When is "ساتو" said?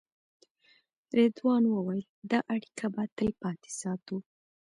3.81-4.17